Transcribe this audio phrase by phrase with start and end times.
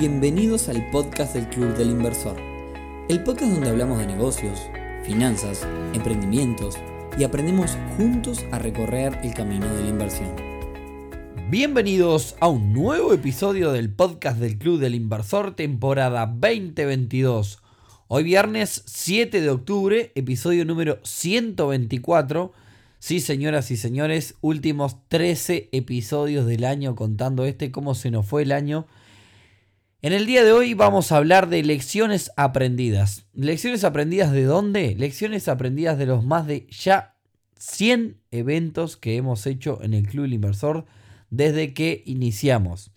[0.00, 2.34] Bienvenidos al podcast del Club del Inversor,
[3.10, 4.58] el podcast donde hablamos de negocios,
[5.04, 6.78] finanzas, emprendimientos
[7.18, 10.34] y aprendemos juntos a recorrer el camino de la inversión.
[11.50, 17.58] Bienvenidos a un nuevo episodio del podcast del Club del Inversor, temporada 2022.
[18.08, 22.52] Hoy viernes 7 de octubre, episodio número 124.
[22.98, 28.44] Sí, señoras y señores, últimos 13 episodios del año contando este, cómo se nos fue
[28.44, 28.86] el año.
[30.02, 33.26] En el día de hoy vamos a hablar de lecciones aprendidas.
[33.34, 34.94] ¿Lecciones aprendidas de dónde?
[34.94, 37.16] Lecciones aprendidas de los más de ya
[37.58, 40.86] 100 eventos que hemos hecho en el Club del Inversor
[41.28, 42.92] desde que iniciamos.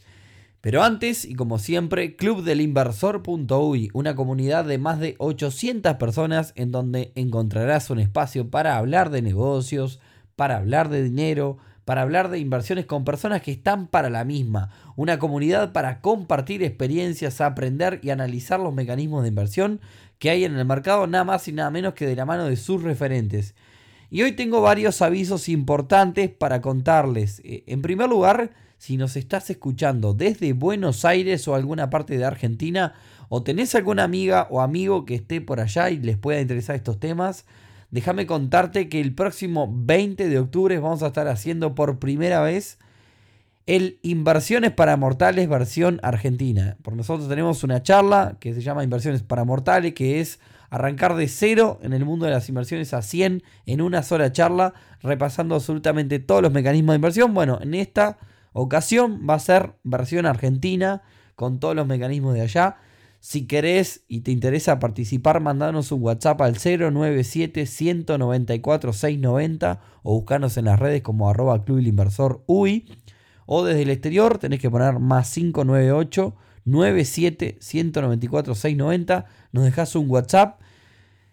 [0.61, 7.11] Pero antes, y como siempre, clubdelinversor.uy, una comunidad de más de 800 personas en donde
[7.15, 9.99] encontrarás un espacio para hablar de negocios,
[10.37, 14.69] para hablar de dinero, para hablar de inversiones con personas que están para la misma,
[14.95, 19.81] una comunidad para compartir experiencias, aprender y analizar los mecanismos de inversión
[20.19, 22.55] que hay en el mercado, nada más y nada menos que de la mano de
[22.55, 23.55] sus referentes.
[24.09, 27.41] Y hoy tengo varios avisos importantes para contarles.
[27.43, 32.25] Eh, en primer lugar, si nos estás escuchando desde Buenos Aires o alguna parte de
[32.25, 32.93] Argentina,
[33.29, 36.99] o tenés alguna amiga o amigo que esté por allá y les pueda interesar estos
[36.99, 37.45] temas,
[37.93, 42.79] déjame contarte que el próximo 20 de octubre vamos a estar haciendo por primera vez
[43.67, 46.75] el Inversiones para Mortales versión argentina.
[46.81, 50.39] Por nosotros tenemos una charla que se llama Inversiones para Mortales, que es
[50.71, 54.73] arrancar de cero en el mundo de las inversiones a 100 en una sola charla,
[55.03, 57.35] repasando absolutamente todos los mecanismos de inversión.
[57.35, 58.17] Bueno, en esta
[58.53, 61.03] ocasión va a ser versión argentina,
[61.35, 62.77] con todos los mecanismos de allá.
[63.25, 70.57] Si querés y te interesa participar, mandanos un WhatsApp al 097 194 690 o buscarnos
[70.57, 72.91] en las redes como arroba Club Inversor UI.
[73.45, 76.35] O desde el exterior tenés que poner más 598
[76.65, 79.25] 97 194 690.
[79.53, 80.59] Nos dejas un WhatsApp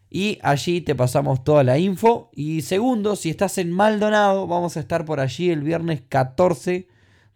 [0.09, 2.31] y allí te pasamos toda la info.
[2.33, 6.87] Y segundo, si estás en Maldonado, vamos a estar por allí el viernes 14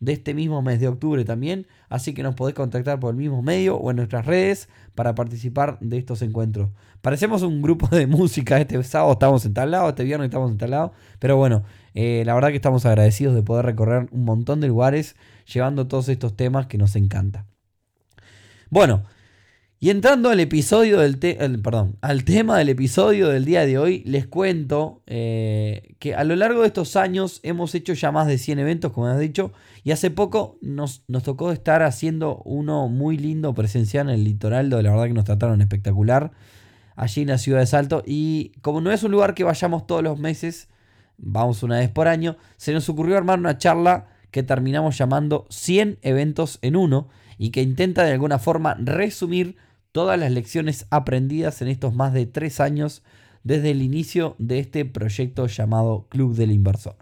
[0.01, 1.67] de este mismo mes de octubre también.
[1.89, 5.79] Así que nos podés contactar por el mismo medio o en nuestras redes para participar
[5.81, 6.71] de estos encuentros.
[7.01, 8.61] Parecemos un grupo de música.
[8.61, 10.93] Este sábado estamos en tal lado, este viernes estamos en tal lado.
[11.19, 15.17] Pero bueno, eh, la verdad que estamos agradecidos de poder recorrer un montón de lugares
[15.53, 17.47] llevando todos estos temas que nos encanta.
[18.71, 19.05] Bueno,
[19.81, 24.27] y entrando al episodio del perdón, al tema del episodio del día de hoy, les
[24.27, 28.61] cuento eh, que a lo largo de estos años hemos hecho ya más de 100
[28.61, 29.53] eventos, como has dicho,
[29.83, 34.71] y hace poco nos, nos, tocó estar haciendo uno muy lindo presencial en el litoral,
[34.71, 36.31] donde la verdad que nos trataron espectacular,
[36.97, 38.03] allí en la ciudad de Salto.
[38.07, 40.69] Y como no es un lugar que vayamos todos los meses,
[41.19, 45.99] vamos una vez por año, se nos ocurrió armar una charla que terminamos llamando 100
[46.03, 47.09] eventos en uno
[47.39, 49.57] y que intenta de alguna forma resumir
[49.93, 53.03] todas las lecciones aprendidas en estos más de tres años
[53.45, 56.97] desde el inicio de este proyecto llamado Club del Inversor.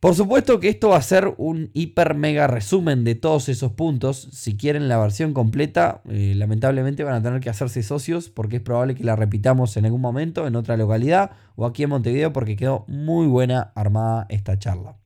[0.00, 4.30] Por supuesto que esto va a ser un hiper mega resumen de todos esos puntos.
[4.32, 8.62] Si quieren la versión completa, eh, lamentablemente van a tener que hacerse socios porque es
[8.62, 12.56] probable que la repitamos en algún momento en otra localidad o aquí en Montevideo porque
[12.56, 14.96] quedó muy buena armada esta charla.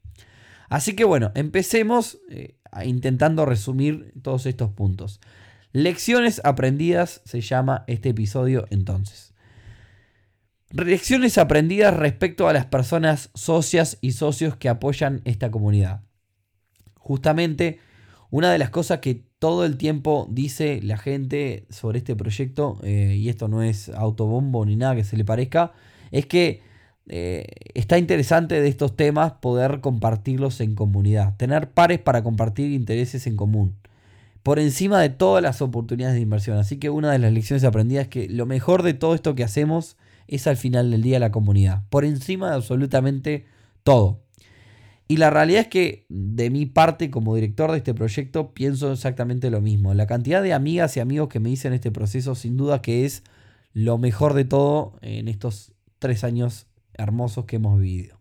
[0.69, 5.21] Así que bueno, empecemos eh, intentando resumir todos estos puntos.
[5.73, 9.35] Lecciones aprendidas se llama este episodio entonces.
[10.71, 16.03] Lecciones aprendidas respecto a las personas socias y socios que apoyan esta comunidad.
[16.97, 17.79] Justamente
[18.31, 23.15] una de las cosas que todo el tiempo dice la gente sobre este proyecto, eh,
[23.17, 25.73] y esto no es autobombo ni nada que se le parezca,
[26.11, 26.61] es que
[27.09, 33.27] eh, está interesante de estos temas poder compartirlos en comunidad, tener pares para compartir intereses
[33.27, 33.77] en común,
[34.43, 36.59] por encima de todas las oportunidades de inversión.
[36.59, 39.45] Así que una de las lecciones aprendidas es que lo mejor de todo esto que
[39.45, 39.97] hacemos
[40.29, 43.47] es al final del día la comunidad, por encima de absolutamente
[43.83, 44.23] todo.
[45.07, 49.51] Y la realidad es que de mi parte como director de este proyecto pienso exactamente
[49.51, 49.93] lo mismo.
[49.93, 53.23] La cantidad de amigas y amigos que me dicen este proceso sin duda que es
[53.75, 56.69] lo mejor de todo en estos tres años
[56.99, 58.19] hermosos que hemos vivido.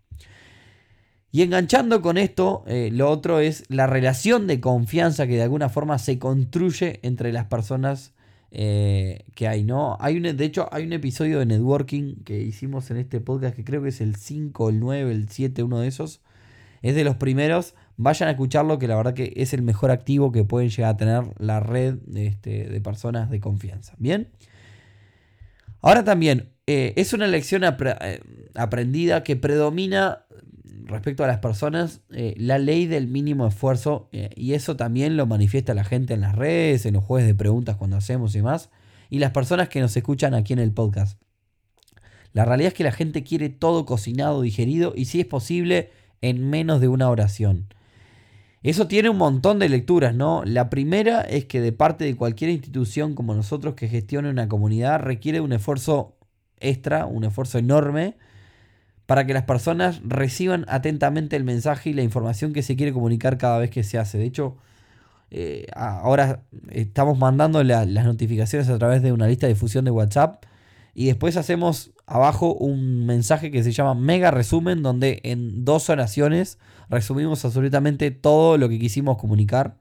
[1.31, 5.67] Y enganchando con esto, eh, lo otro es la relación de confianza que de alguna
[5.67, 8.13] forma se construye entre las personas
[8.51, 9.97] eh, que hay, ¿no?
[9.99, 13.63] Hay un, de hecho, hay un episodio de networking que hicimos en este podcast que
[13.63, 16.21] creo que es el 5, el 9, el 7, uno de esos.
[16.83, 17.73] Es de los primeros.
[17.97, 20.97] Vayan a escucharlo, que la verdad que es el mejor activo que pueden llegar a
[20.97, 23.95] tener la red este, de personas de confianza.
[23.97, 24.29] Bien.
[25.81, 27.63] Ahora también, eh, es una lección
[28.55, 30.25] aprendida que predomina
[30.85, 35.25] respecto a las personas, eh, la ley del mínimo esfuerzo, eh, y eso también lo
[35.25, 38.69] manifiesta la gente en las redes, en los jueves de preguntas cuando hacemos y más,
[39.09, 41.19] y las personas que nos escuchan aquí en el podcast.
[42.31, 46.49] La realidad es que la gente quiere todo cocinado, digerido, y si es posible, en
[46.49, 47.67] menos de una oración.
[48.63, 50.43] Eso tiene un montón de lecturas, ¿no?
[50.45, 55.01] La primera es que de parte de cualquier institución como nosotros que gestione una comunidad
[55.01, 56.15] requiere un esfuerzo
[56.63, 58.15] extra, un esfuerzo enorme,
[59.05, 63.37] para que las personas reciban atentamente el mensaje y la información que se quiere comunicar
[63.37, 64.17] cada vez que se hace.
[64.17, 64.55] De hecho,
[65.29, 70.45] eh, ahora estamos mandando las notificaciones a través de una lista de difusión de WhatsApp
[70.93, 76.59] y después hacemos abajo un mensaje que se llama mega resumen donde en dos oraciones
[76.89, 79.77] resumimos absolutamente todo lo que quisimos comunicar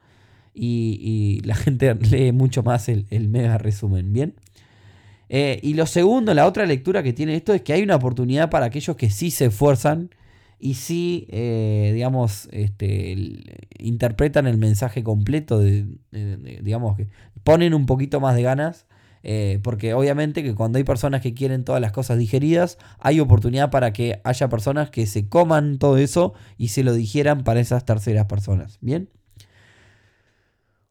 [0.55, 4.13] y, la gente lee mucho más el, el mega resumen.
[4.13, 4.35] Bien.
[5.35, 8.51] Eh, y lo segundo, la otra lectura que tiene esto es que hay una oportunidad
[8.51, 10.11] para aquellos que sí se esfuerzan
[10.59, 13.17] y sí, eh, digamos, este,
[13.79, 15.87] interpretan el mensaje completo, de,
[16.61, 17.09] digamos, que
[17.45, 18.87] ponen un poquito más de ganas.
[19.25, 23.71] Eh, porque obviamente que cuando hay personas que quieren todas las cosas digeridas, hay oportunidad
[23.71, 27.87] para que haya personas que se coman todo eso y se lo digieran para esas
[27.87, 28.79] terceras personas.
[28.83, 29.09] ¿Bien?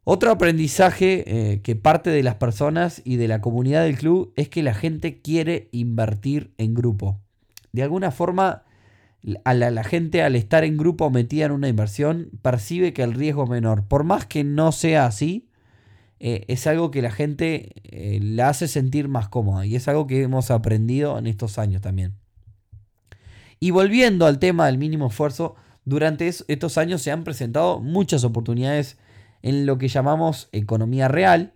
[0.03, 4.49] Otro aprendizaje eh, que parte de las personas y de la comunidad del club es
[4.49, 7.19] que la gente quiere invertir en grupo.
[7.71, 8.63] De alguna forma,
[9.43, 13.43] a la, gente al estar en grupo metida en una inversión percibe que el riesgo
[13.43, 13.87] es menor.
[13.87, 15.49] Por más que no sea así,
[16.19, 20.07] eh, es algo que la gente eh, la hace sentir más cómoda y es algo
[20.07, 22.15] que hemos aprendido en estos años también.
[23.59, 25.55] Y volviendo al tema del mínimo esfuerzo,
[25.85, 28.97] durante estos años se han presentado muchas oportunidades
[29.41, 31.53] en lo que llamamos economía real.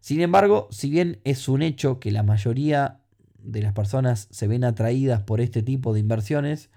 [0.00, 3.00] Sin embargo, si bien es un hecho que la mayoría
[3.38, 6.70] de las personas se ven atraídas por este tipo de inversiones,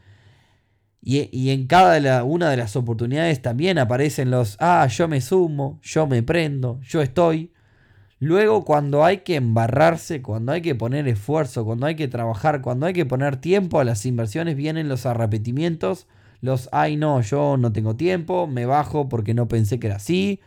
[1.01, 6.05] y, en cada una de las oportunidades también aparecen los, ah, yo me sumo, yo
[6.05, 7.53] me prendo, yo estoy.
[8.19, 12.87] Luego cuando hay que embarrarse, cuando hay que poner esfuerzo, cuando hay que trabajar, cuando
[12.87, 16.07] hay que poner tiempo a las inversiones, vienen los arrepentimientos
[16.41, 20.39] los, ay no, yo no tengo tiempo, me bajo porque no pensé que era así.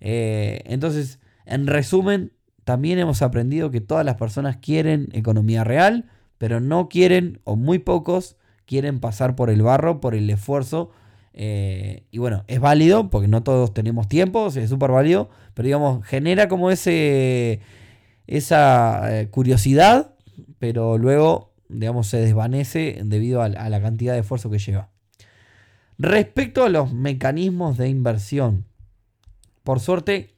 [0.00, 2.32] Eh, entonces, en resumen,
[2.64, 6.04] también hemos aprendido que todas las personas quieren economía real,
[6.36, 8.36] pero no quieren, o muy pocos,
[8.66, 10.90] quieren pasar por el barro, por el esfuerzo.
[11.32, 16.04] Eh, y bueno, es válido, porque no todos tenemos tiempo, es súper válido, pero digamos,
[16.04, 17.60] genera como ese,
[18.26, 20.14] esa eh, curiosidad,
[20.58, 24.90] pero luego, digamos, se desvanece debido a la cantidad de esfuerzo que lleva.
[26.00, 28.66] Respecto a los mecanismos de inversión,
[29.64, 30.30] por suerte,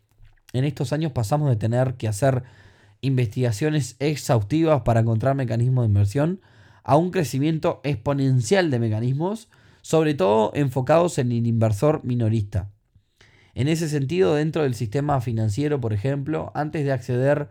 [0.54, 2.44] en estos años pasamos de tener que hacer
[3.02, 6.40] investigaciones exhaustivas para encontrar mecanismos de inversión
[6.82, 9.50] a un crecimiento exponencial de mecanismos,
[9.82, 12.70] sobre todo enfocados en el inversor minorista.
[13.54, 17.50] En ese sentido, dentro del sistema financiero, por ejemplo, antes de acceder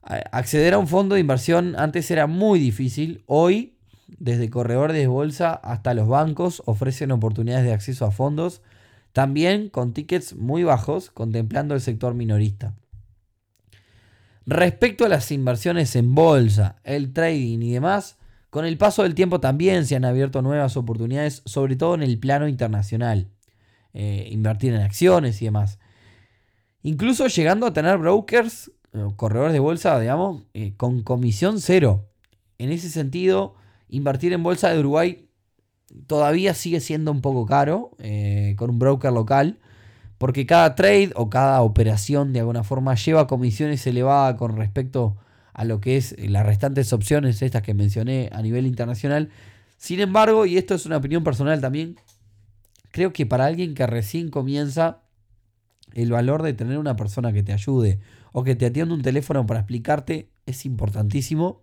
[0.00, 3.75] acceder a un fondo de inversión antes era muy difícil, hoy
[4.06, 8.62] desde corredores de bolsa hasta los bancos ofrecen oportunidades de acceso a fondos,
[9.12, 12.74] también con tickets muy bajos, contemplando el sector minorista.
[14.44, 18.18] Respecto a las inversiones en bolsa, el trading y demás,
[18.50, 22.18] con el paso del tiempo también se han abierto nuevas oportunidades, sobre todo en el
[22.18, 23.28] plano internacional.
[23.98, 25.78] Eh, invertir en acciones y demás.
[26.82, 28.70] Incluso llegando a tener brokers,
[29.16, 32.06] corredores de bolsa, digamos, eh, con comisión cero.
[32.58, 33.54] En ese sentido,
[33.88, 35.28] Invertir en bolsa de Uruguay
[36.06, 39.58] todavía sigue siendo un poco caro eh, con un broker local.
[40.18, 45.16] Porque cada trade o cada operación de alguna forma lleva comisiones elevadas con respecto
[45.52, 49.30] a lo que es las restantes opciones, estas que mencioné a nivel internacional.
[49.76, 51.96] Sin embargo, y esto es una opinión personal también,
[52.92, 55.02] creo que para alguien que recién comienza,
[55.92, 58.00] el valor de tener una persona que te ayude
[58.32, 61.62] o que te atienda un teléfono para explicarte es importantísimo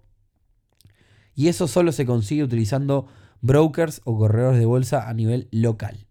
[1.35, 3.07] y eso solo se consigue utilizando
[3.41, 6.07] brokers o corredores de bolsa a nivel local.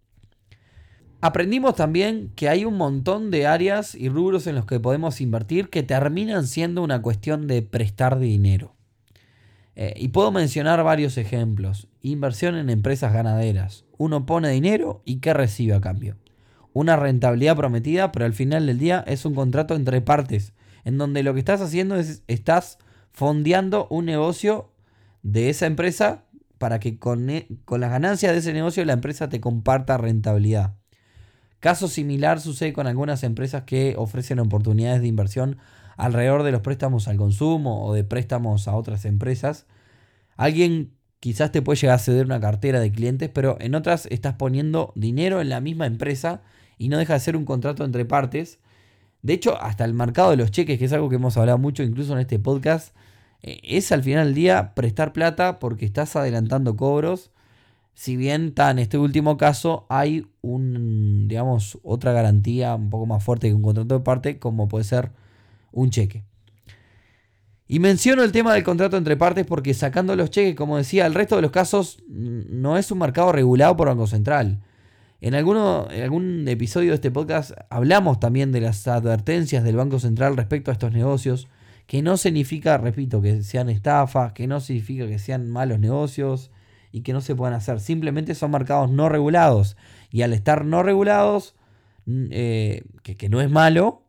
[1.21, 5.71] Aprendimos también que hay un montón de áreas y rubros en los que podemos invertir
[5.71, 8.75] que terminan siendo una cuestión de prestar dinero.
[9.77, 11.87] Eh, y puedo mencionar varios ejemplos.
[12.01, 13.85] Inversión en empresas ganaderas.
[13.99, 16.17] Uno pone dinero y ¿qué recibe a cambio?
[16.73, 21.23] Una rentabilidad prometida, pero al final del día es un contrato entre partes, en donde
[21.23, 22.79] lo que estás haciendo es estás
[23.13, 24.72] fondeando un negocio
[25.23, 26.25] de esa empresa
[26.59, 30.75] para que con, e, con las ganancias de ese negocio la empresa te comparta rentabilidad.
[31.61, 35.59] Caso similar sucede con algunas empresas que ofrecen oportunidades de inversión
[35.97, 39.67] alrededor de los préstamos al consumo o de préstamos a otras empresas.
[40.37, 44.35] Alguien quizás te puede llegar a ceder una cartera de clientes, pero en otras estás
[44.35, 46.43] poniendo dinero en la misma empresa
[46.79, 48.59] y no deja de ser un contrato entre partes.
[49.23, 51.85] De hecho, hasta el mercado de los cheques, que es algo que hemos hablado mucho
[51.85, 52.93] incluso en este podcast,
[53.43, 57.33] es al final del día prestar plata porque estás adelantando cobros.
[57.95, 63.49] Si bien en este último caso hay un, digamos, otra garantía un poco más fuerte
[63.49, 65.11] que un contrato de parte, como puede ser
[65.73, 66.25] un cheque.
[67.69, 71.15] Y menciono el tema del contrato entre partes porque sacando los cheques, como decía, el
[71.15, 74.61] resto de los casos no es un mercado regulado por Banco Central.
[75.21, 79.99] En, alguno, en algún episodio de este podcast hablamos también de las advertencias del Banco
[80.01, 81.49] Central respecto a estos negocios,
[81.87, 86.51] que no significa, repito, que sean estafas, que no significa que sean malos negocios
[86.91, 87.81] y que no se puedan hacer.
[87.81, 89.77] Simplemente son mercados no regulados.
[90.11, 91.55] Y al estar no regulados,
[92.07, 94.03] eh, que, que no es malo,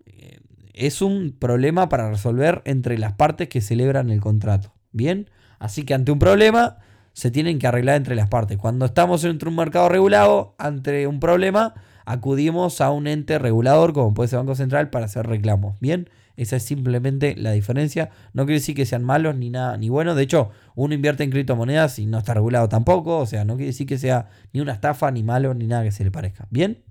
[0.74, 4.74] es un problema para resolver entre las partes que celebran el contrato.
[4.92, 6.78] Bien, así que ante un problema
[7.14, 8.58] se tienen que arreglar entre las partes.
[8.58, 11.76] Cuando estamos entre un mercado regulado, ante un problema,
[12.06, 15.80] acudimos a un ente regulador como puede ser Banco Central para hacer reclamos.
[15.80, 18.10] Bien, esa es simplemente la diferencia.
[18.34, 20.16] No quiere decir que sean malos ni nada ni buenos.
[20.16, 23.20] De hecho, uno invierte en criptomonedas y no está regulado tampoco.
[23.20, 25.92] O sea, no quiere decir que sea ni una estafa, ni malo, ni nada que
[25.92, 26.48] se le parezca.
[26.50, 26.84] Bien.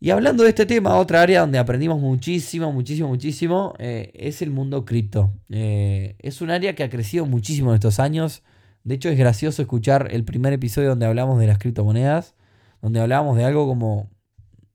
[0.00, 4.50] Y hablando de este tema, otra área donde aprendimos muchísimo, muchísimo, muchísimo, eh, es el
[4.52, 5.32] mundo cripto.
[5.48, 8.44] Eh, es un área que ha crecido muchísimo en estos años.
[8.84, 12.36] De hecho, es gracioso escuchar el primer episodio donde hablamos de las criptomonedas,
[12.80, 14.08] donde hablábamos de algo como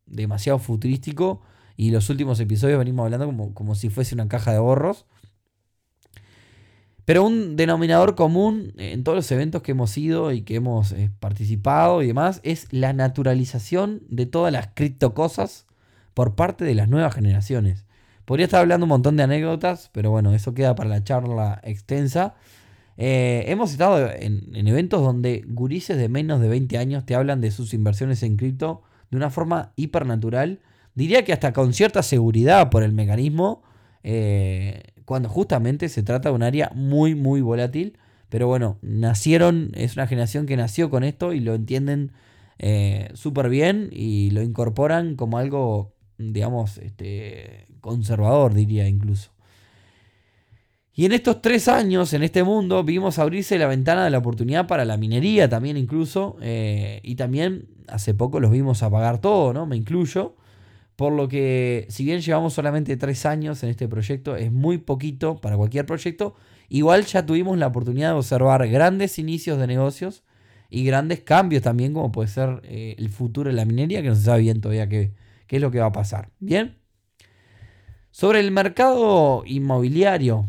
[0.06, 1.42] demasiado futurístico,
[1.75, 5.06] y los últimos episodios venimos hablando como, como si fuese una caja de ahorros.
[7.06, 11.12] Pero un denominador común en todos los eventos que hemos ido y que hemos eh,
[11.20, 15.65] participado y demás es la naturalización de todas las criptocosas
[16.13, 17.86] por parte de las nuevas generaciones.
[18.24, 22.36] Podría estar hablando un montón de anécdotas, pero bueno, eso queda para la charla extensa.
[22.96, 27.42] Eh, hemos estado en, en, eventos donde gurises de menos de 20 años te hablan
[27.42, 30.62] de sus inversiones en cripto de una forma hipernatural.
[30.95, 33.63] Diría que hasta con cierta seguridad por el mecanismo.
[34.03, 37.97] Eh, cuando justamente se trata de un área muy, muy volátil.
[38.29, 42.13] Pero bueno, nacieron, es una generación que nació con esto y lo entienden
[42.57, 49.31] eh, súper bien y lo incorporan como algo, digamos, este, conservador, diría incluso.
[50.95, 54.67] Y en estos tres años, en este mundo, vimos abrirse la ventana de la oportunidad
[54.67, 56.38] para la minería también incluso.
[56.41, 59.65] Eh, y también hace poco los vimos apagar todo, ¿no?
[59.65, 60.35] Me incluyo.
[60.95, 65.41] Por lo que, si bien llevamos solamente tres años en este proyecto, es muy poquito
[65.41, 66.35] para cualquier proyecto.
[66.69, 70.23] Igual ya tuvimos la oportunidad de observar grandes inicios de negocios
[70.69, 74.15] y grandes cambios también, como puede ser eh, el futuro de la minería, que no
[74.15, 75.13] se sabe bien todavía qué,
[75.47, 76.29] qué es lo que va a pasar.
[76.39, 76.77] Bien.
[78.12, 80.45] Sobre el mercado inmobiliario,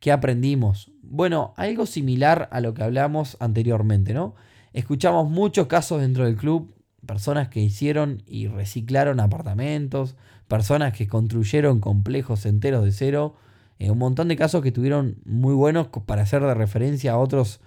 [0.00, 0.92] ¿qué aprendimos?
[1.00, 4.34] Bueno, algo similar a lo que hablamos anteriormente, ¿no?
[4.74, 6.74] Escuchamos muchos casos dentro del club
[7.06, 10.16] personas que hicieron y reciclaron apartamentos,
[10.48, 13.36] personas que construyeron complejos enteros de cero,
[13.78, 17.60] eh, un montón de casos que tuvieron muy buenos para hacer de referencia a otros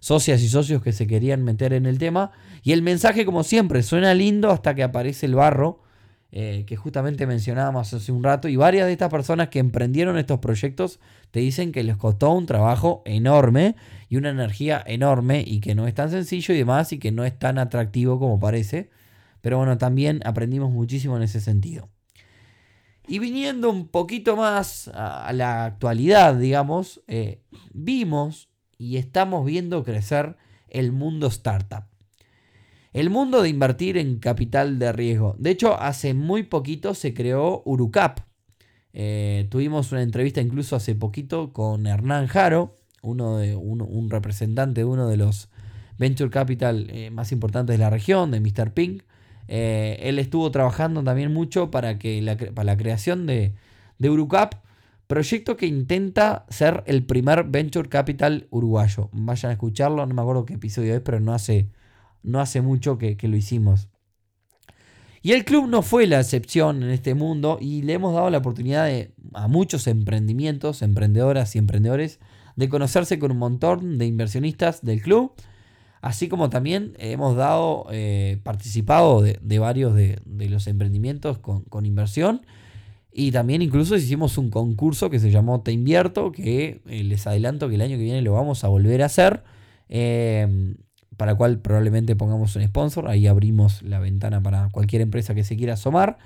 [0.00, 2.32] socias y socios que se querían meter en el tema.
[2.62, 5.81] Y el mensaje, como siempre, suena lindo hasta que aparece el barro
[6.34, 10.38] eh, que justamente mencionábamos hace un rato, y varias de estas personas que emprendieron estos
[10.38, 10.98] proyectos
[11.30, 13.76] te dicen que les costó un trabajo enorme
[14.08, 17.26] y una energía enorme y que no es tan sencillo y demás y que no
[17.26, 18.88] es tan atractivo como parece.
[19.42, 21.90] Pero bueno, también aprendimos muchísimo en ese sentido.
[23.06, 27.42] Y viniendo un poquito más a la actualidad, digamos, eh,
[27.74, 28.48] vimos
[28.78, 30.36] y estamos viendo crecer
[30.70, 31.91] el mundo startup.
[32.92, 35.34] El mundo de invertir en capital de riesgo.
[35.38, 38.20] De hecho, hace muy poquito se creó Urucap.
[38.92, 44.84] Eh, tuvimos una entrevista incluso hace poquito con Hernán Jaro, uno de, un representante de
[44.84, 45.48] uno de los
[45.96, 48.72] venture capital eh, más importantes de la región, de Mr.
[48.72, 49.04] Pink.
[49.48, 53.54] Eh, él estuvo trabajando también mucho para, que la, para la creación de,
[53.98, 54.54] de Urucap,
[55.06, 59.08] proyecto que intenta ser el primer venture capital uruguayo.
[59.12, 61.68] Vayan a escucharlo, no me acuerdo qué episodio es, pero no hace
[62.22, 63.88] no hace mucho que, lo hicimos.
[65.22, 68.38] Y el club no fue la excepción en este mundo y le hemos dado la
[68.38, 68.90] oportunidad
[69.34, 72.18] a muchos emprendimientos, emprendedoras y emprendedores
[72.56, 75.32] de conocerse con un montón de inversionistas del club,
[76.00, 82.42] así como también hemos dado, eh, participado de, varios de, los emprendimientos con, inversión
[83.12, 87.68] y también incluso hicimos un concurso que se llamó Te Invierto, que eh, les adelanto
[87.68, 89.44] que el año que viene lo vamos a volver a hacer.
[89.88, 90.74] Eh,
[91.22, 93.06] para cual probablemente pongamos un sponsor.
[93.06, 96.18] Ahí abrimos la ventana para cualquier empresa que se quiera asomar.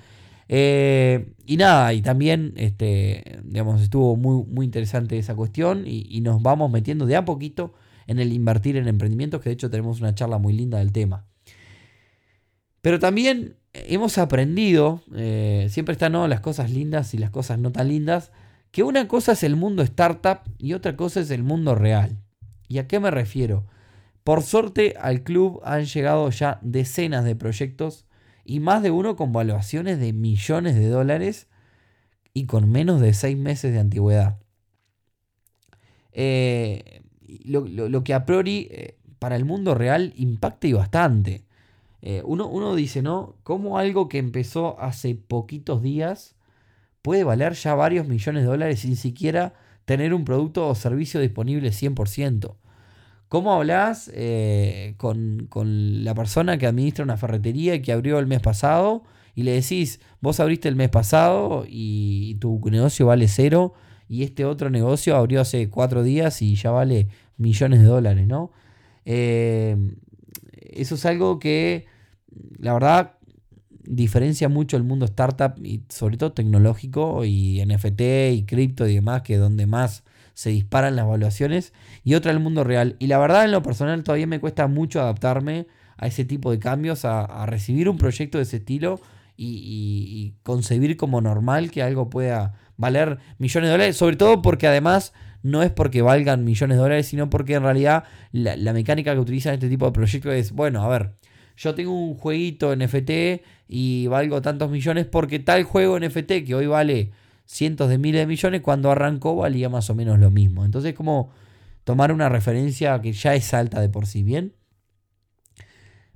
[0.49, 6.41] Eh, y nada, y también este, digamos, estuvo muy, muy interesante esa cuestión y, nos
[6.41, 7.75] vamos metiendo de a poquito
[8.07, 11.27] en el invertir en emprendimientos, que de hecho tenemos una charla muy linda del tema.
[12.81, 17.89] Pero también hemos aprendido, eh, siempre están las cosas lindas y las cosas no tan
[17.89, 18.31] lindas,
[18.71, 22.17] que una cosa es el mundo startup y otra cosa es el mundo real.
[22.67, 23.67] ¿Y a qué me refiero?
[24.27, 28.05] Por suerte al club han llegado ya decenas de proyectos
[28.43, 31.47] y más de uno con valuaciones de millones de dólares
[32.33, 34.37] y con menos de seis meses de antigüedad.
[36.11, 37.03] Eh,
[37.45, 41.45] lo, que a priori eh, para el mundo real impacta y bastante.
[42.01, 43.37] Eh, uno, uno, dice, ¿no?
[43.43, 46.35] ¿Cómo algo que empezó hace poquitos días
[47.01, 49.53] puede valer ya varios millones de dólares sin siquiera
[49.85, 52.57] tener un producto o servicio disponible 100%?
[53.29, 55.49] ¿Cómo hablas eh, con,
[56.03, 59.03] la persona que administra una ferretería y que abrió el mes pasado
[59.35, 63.73] y le decís, vos abriste el mes pasado y, tu negocio vale cero
[64.07, 68.51] y este otro negocio abrió hace cuatro días y ya vale millones de dólares, ¿no?
[69.03, 69.75] Eh,
[70.53, 71.85] eso es algo que,
[72.57, 73.17] la verdad,
[73.83, 78.01] diferencia mucho el mundo startup y sobre todo tecnológico y NFT
[78.33, 80.03] y cripto y demás, que es donde más
[80.37, 82.95] se disparan las evaluaciones, y otra el mundo real.
[82.99, 85.65] Y la verdad en lo personal todavía me cuesta mucho adaptarme
[85.97, 89.01] a ese tipo de cambios, a, recibir un proyecto de ese estilo
[89.35, 95.11] y, concebir como normal que algo pueda valer millones de dólares, sobre todo porque además
[95.41, 99.19] no es porque valgan millones de dólares, sino porque en realidad la, la mecánica que
[99.19, 101.15] utilizan este tipo de proyectos es, bueno, a ver,
[101.55, 106.67] yo tengo un jueguito NFT y valgo tantos millones porque tal juego NFT que hoy
[106.67, 107.11] vale
[107.47, 110.63] cientos de miles de millones, cuando arrancó valía más o menos lo mismo.
[110.65, 111.31] Entonces, como
[111.83, 114.53] tomar una referencia que ya es alta de por sí bien.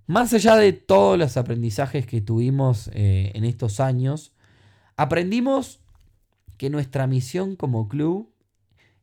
[0.06, 4.34] Más allá de todos los aprendizajes que tuvimos eh, en estos años,
[4.98, 5.80] aprendimos
[6.58, 8.34] que nuestra misión como club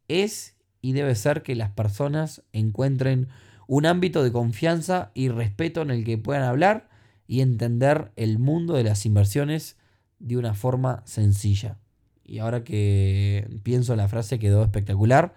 [0.09, 3.29] es y debe ser que las personas encuentren
[3.67, 6.91] un ámbito de confianza y respeto en el que puedan hablar
[7.27, 9.77] y entender el mundo de las inversiones
[10.19, 11.79] de una forma sencilla.
[12.29, 15.35] Y ahora que pienso la frase quedó espectacular.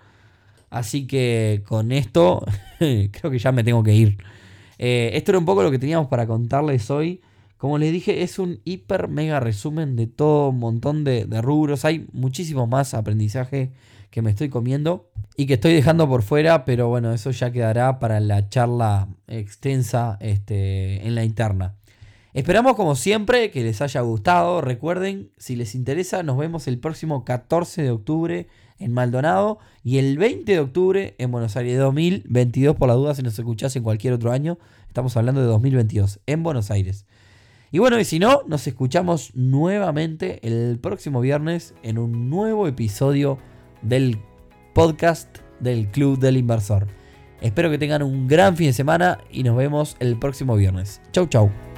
[0.69, 2.45] Así que con esto
[2.80, 4.17] creo que ya me tengo que ir.
[4.77, 7.21] Eh, esto era un poco lo que teníamos para contarles hoy.
[7.58, 11.86] Como les dije, es un hiper mega resumen de todo un montón de, rubros.
[11.86, 13.71] Hay muchísimo más aprendizaje
[14.10, 17.99] que me estoy comiendo y que estoy dejando por fuera, pero bueno, eso ya quedará
[17.99, 21.75] para la charla extensa este, en la interna.
[22.34, 24.62] Esperamos como siempre que les haya gustado.
[24.62, 28.48] Recuerden, si les interesa, nos vemos el próximo 14 de octubre
[28.80, 33.22] en Maldonado y el 20 de octubre en Buenos Aires 2022 por la duda si
[33.22, 34.58] nos escuchás en cualquier otro año.
[34.88, 37.06] Estamos hablando de 2022 en Buenos Aires.
[37.70, 43.39] Y bueno, y si no, nos escuchamos nuevamente el próximo viernes en un nuevo episodio
[43.82, 44.20] del
[44.74, 46.88] podcast del Club del Inversor.
[47.41, 51.02] Espero que tengan un gran fin de semana y nos vemos el próximo viernes.
[51.12, 51.70] Chau, chau.